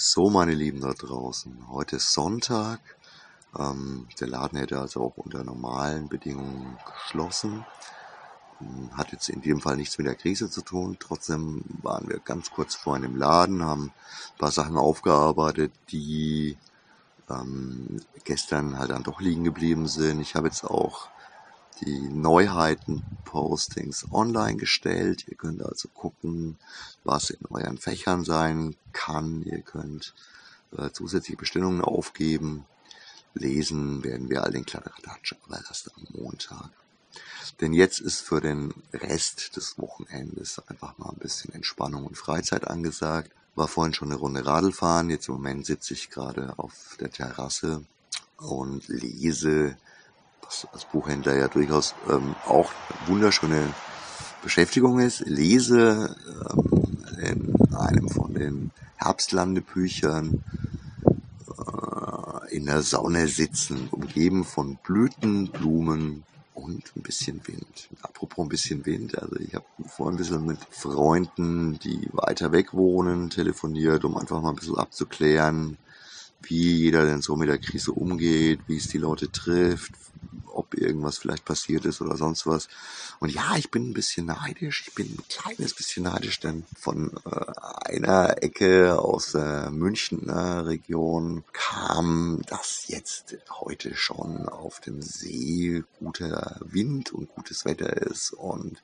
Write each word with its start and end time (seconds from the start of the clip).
So, 0.00 0.30
meine 0.30 0.54
Lieben 0.54 0.80
da 0.80 0.92
draußen, 0.92 1.70
heute 1.70 1.96
ist 1.96 2.12
Sonntag. 2.12 2.78
Ähm, 3.58 4.06
der 4.20 4.28
Laden 4.28 4.56
hätte 4.56 4.78
also 4.78 5.02
auch 5.02 5.16
unter 5.16 5.42
normalen 5.42 6.08
Bedingungen 6.08 6.78
geschlossen. 6.86 7.66
Ähm, 8.60 8.96
hat 8.96 9.10
jetzt 9.10 9.28
in 9.28 9.42
dem 9.42 9.60
Fall 9.60 9.76
nichts 9.76 9.98
mit 9.98 10.06
der 10.06 10.14
Krise 10.14 10.48
zu 10.48 10.62
tun. 10.62 10.98
Trotzdem 11.00 11.64
waren 11.82 12.08
wir 12.08 12.20
ganz 12.20 12.52
kurz 12.52 12.76
vor 12.76 12.94
einem 12.94 13.16
Laden, 13.16 13.64
haben 13.64 13.86
ein 13.86 14.38
paar 14.38 14.52
Sachen 14.52 14.76
aufgearbeitet, 14.76 15.72
die 15.90 16.56
ähm, 17.28 18.00
gestern 18.22 18.78
halt 18.78 18.90
dann 18.90 19.02
doch 19.02 19.20
liegen 19.20 19.42
geblieben 19.42 19.88
sind. 19.88 20.20
Ich 20.20 20.36
habe 20.36 20.46
jetzt 20.46 20.62
auch 20.62 21.08
die 21.80 22.08
Neuheiten-Postings 22.08 24.06
online 24.12 24.56
gestellt. 24.56 25.26
Ihr 25.28 25.36
könnt 25.36 25.62
also 25.62 25.88
gucken, 25.88 26.58
was 27.04 27.30
in 27.30 27.44
euren 27.50 27.78
Fächern 27.78 28.24
sein 28.24 28.74
kann. 28.92 29.42
Ihr 29.42 29.60
könnt 29.60 30.14
äh, 30.76 30.90
zusätzliche 30.90 31.36
Bestellungen 31.36 31.80
aufgeben. 31.80 32.64
Lesen 33.34 34.02
werden 34.04 34.30
wir 34.30 34.42
all 34.42 34.52
den 34.52 34.66
Kladderadatsch, 34.66 35.34
aber 35.44 35.58
erst 35.58 35.90
am 35.96 36.06
Montag. 36.10 36.70
Denn 37.60 37.72
jetzt 37.72 38.00
ist 38.00 38.20
für 38.20 38.40
den 38.40 38.74
Rest 38.92 39.56
des 39.56 39.78
Wochenendes 39.78 40.60
einfach 40.68 40.96
mal 40.98 41.10
ein 41.10 41.18
bisschen 41.18 41.54
Entspannung 41.54 42.06
und 42.06 42.16
Freizeit 42.16 42.68
angesagt. 42.68 43.32
War 43.54 43.68
vorhin 43.68 43.94
schon 43.94 44.08
eine 44.08 44.20
Runde 44.20 44.46
Radl 44.46 44.72
fahren. 44.72 45.10
Jetzt 45.10 45.28
im 45.28 45.34
Moment 45.34 45.66
sitze 45.66 45.94
ich 45.94 46.10
gerade 46.10 46.54
auf 46.58 46.96
der 47.00 47.10
Terrasse 47.10 47.84
und 48.36 48.86
lese 48.88 49.76
als 50.72 50.84
Buchhändler 50.86 51.36
ja 51.36 51.48
durchaus 51.48 51.94
ähm, 52.08 52.34
auch 52.46 52.72
wunderschöne 53.06 53.74
Beschäftigung 54.42 54.98
ist. 54.98 55.20
Lese 55.20 56.16
ähm, 57.22 57.54
in 57.58 57.74
einem 57.74 58.08
von 58.08 58.34
den 58.34 58.70
Herbstlandebüchern 58.96 60.42
äh, 61.58 62.54
in 62.56 62.66
der 62.66 62.82
Sonne 62.82 63.28
sitzen, 63.28 63.88
umgeben 63.90 64.44
von 64.44 64.76
Blüten, 64.82 65.48
Blumen 65.48 66.24
und 66.54 66.92
ein 66.96 67.02
bisschen 67.02 67.40
Wind. 67.46 67.88
Apropos 68.02 68.44
ein 68.44 68.48
bisschen 68.48 68.86
Wind, 68.86 69.18
also 69.18 69.36
ich 69.36 69.54
habe 69.54 69.66
vorhin 69.86 70.14
ein 70.14 70.18
bisschen 70.18 70.46
mit 70.46 70.58
Freunden, 70.70 71.78
die 71.78 72.08
weiter 72.12 72.52
weg 72.52 72.74
wohnen, 72.74 73.30
telefoniert, 73.30 74.04
um 74.04 74.16
einfach 74.16 74.40
mal 74.40 74.50
ein 74.50 74.56
bisschen 74.56 74.78
abzuklären, 74.78 75.76
wie 76.42 76.76
jeder 76.76 77.04
denn 77.04 77.22
so 77.22 77.36
mit 77.36 77.48
der 77.48 77.58
Krise 77.58 77.92
umgeht, 77.92 78.60
wie 78.66 78.76
es 78.76 78.88
die 78.88 78.98
Leute 78.98 79.30
trifft, 79.30 79.92
ob 80.46 80.74
irgendwas 80.74 81.18
vielleicht 81.18 81.44
passiert 81.44 81.84
ist 81.84 82.00
oder 82.00 82.16
sonst 82.16 82.46
was. 82.46 82.68
Und 83.20 83.30
ja, 83.30 83.56
ich 83.56 83.70
bin 83.70 83.90
ein 83.90 83.94
bisschen 83.94 84.26
neidisch. 84.26 84.84
Ich 84.86 84.94
bin 84.94 85.06
ein 85.06 85.24
kleines 85.28 85.74
bisschen 85.74 86.04
neidisch, 86.04 86.40
denn 86.40 86.64
von 86.78 87.12
äh, 87.24 87.90
einer 87.92 88.42
Ecke 88.42 88.98
aus 88.98 89.32
der 89.32 89.70
Münchner 89.70 90.66
Region 90.66 91.44
kam, 91.52 92.42
dass 92.46 92.88
jetzt 92.88 93.36
heute 93.50 93.96
schon 93.96 94.48
auf 94.48 94.80
dem 94.80 95.02
See 95.02 95.82
guter 95.98 96.60
Wind 96.64 97.12
und 97.12 97.28
gutes 97.34 97.64
Wetter 97.64 97.96
ist 97.96 98.32
und 98.32 98.82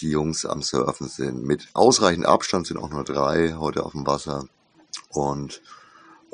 die 0.00 0.10
Jungs 0.10 0.44
am 0.44 0.62
Surfen 0.62 1.08
sind. 1.08 1.42
Mit 1.44 1.68
ausreichend 1.72 2.26
Abstand 2.26 2.66
sind 2.66 2.76
auch 2.76 2.90
nur 2.90 3.04
drei 3.04 3.54
heute 3.54 3.84
auf 3.84 3.92
dem 3.92 4.06
Wasser. 4.06 4.46
Und 5.10 5.62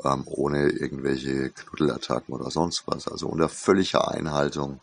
ähm, 0.03 0.23
ohne 0.25 0.69
irgendwelche 0.69 1.49
Knuddelattacken 1.49 2.33
oder 2.33 2.51
sonst 2.51 2.83
was. 2.85 3.07
Also 3.07 3.27
unter 3.27 3.49
völliger 3.49 4.09
Einhaltung 4.09 4.79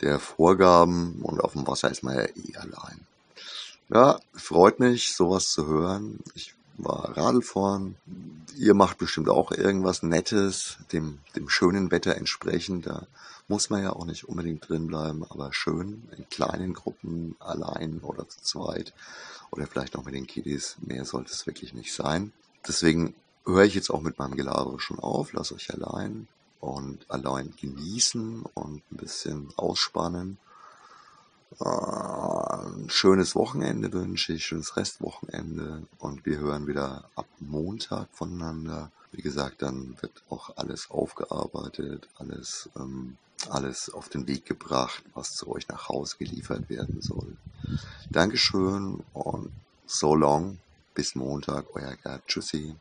der 0.00 0.18
Vorgaben 0.18 1.20
und 1.22 1.40
auf 1.40 1.52
dem 1.52 1.66
Wasser 1.66 1.90
ist 1.90 2.02
man 2.02 2.16
ja 2.16 2.24
eh 2.24 2.56
allein. 2.56 3.06
Ja, 3.92 4.20
freut 4.34 4.78
mich, 4.78 5.14
sowas 5.14 5.50
zu 5.50 5.66
hören. 5.66 6.20
Ich 6.34 6.54
war 6.78 7.16
Radlfahren. 7.16 7.96
Ihr 8.56 8.74
macht 8.74 8.98
bestimmt 8.98 9.28
auch 9.28 9.52
irgendwas 9.52 10.02
Nettes, 10.02 10.78
dem, 10.92 11.18
dem 11.36 11.48
schönen 11.48 11.90
Wetter 11.90 12.16
entsprechend. 12.16 12.86
Da 12.86 13.06
muss 13.48 13.68
man 13.68 13.82
ja 13.82 13.92
auch 13.92 14.06
nicht 14.06 14.28
unbedingt 14.28 14.68
drin 14.68 14.86
bleiben, 14.86 15.24
aber 15.28 15.52
schön 15.52 16.08
in 16.16 16.28
kleinen 16.28 16.72
Gruppen, 16.72 17.36
allein 17.40 18.00
oder 18.00 18.28
zu 18.28 18.40
zweit 18.42 18.94
oder 19.50 19.66
vielleicht 19.66 19.96
auch 19.96 20.04
mit 20.04 20.14
den 20.14 20.26
Kiddies. 20.26 20.76
Mehr 20.80 21.04
sollte 21.04 21.32
es 21.32 21.46
wirklich 21.46 21.74
nicht 21.74 21.92
sein. 21.92 22.32
Deswegen 22.66 23.14
höre 23.44 23.64
ich 23.64 23.74
jetzt 23.74 23.90
auch 23.90 24.00
mit 24.00 24.18
meinem 24.18 24.36
Gelaber 24.36 24.78
schon 24.80 24.98
auf, 24.98 25.32
lasse 25.32 25.54
euch 25.54 25.72
allein 25.72 26.28
und 26.60 27.10
allein 27.10 27.54
genießen 27.60 28.42
und 28.54 28.82
ein 28.90 28.96
bisschen 28.96 29.48
ausspannen. 29.56 30.38
Äh, 31.58 31.64
ein 31.64 32.88
schönes 32.88 33.34
Wochenende 33.34 33.92
wünsche 33.92 34.34
ich, 34.34 34.44
schönes 34.44 34.76
Restwochenende 34.76 35.82
und 35.98 36.24
wir 36.26 36.38
hören 36.38 36.66
wieder 36.66 37.04
ab 37.16 37.26
Montag 37.40 38.08
voneinander. 38.12 38.90
Wie 39.12 39.22
gesagt, 39.22 39.62
dann 39.62 39.96
wird 40.00 40.22
auch 40.28 40.56
alles 40.56 40.90
aufgearbeitet, 40.90 42.08
alles, 42.16 42.68
ähm, 42.76 43.16
alles 43.48 43.90
auf 43.90 44.08
den 44.08 44.28
Weg 44.28 44.44
gebracht, 44.44 45.02
was 45.14 45.34
zu 45.34 45.48
euch 45.48 45.66
nach 45.68 45.88
Hause 45.88 46.16
geliefert 46.18 46.68
werden 46.68 47.00
soll. 47.00 47.36
Dankeschön 48.10 49.02
und 49.12 49.50
so 49.86 50.14
long. 50.14 50.58
Bis 50.94 51.14
Montag, 51.14 51.66
euer 51.74 51.96
Gerd. 51.96 52.26
Tschüssi. 52.26 52.76